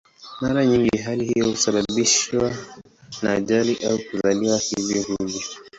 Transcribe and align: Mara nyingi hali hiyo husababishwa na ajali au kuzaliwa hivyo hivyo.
Mara 0.41 0.65
nyingi 0.65 0.97
hali 0.97 1.25
hiyo 1.25 1.49
husababishwa 1.49 2.55
na 3.21 3.31
ajali 3.31 3.77
au 3.85 3.99
kuzaliwa 3.99 4.57
hivyo 4.57 5.03
hivyo. 5.17 5.41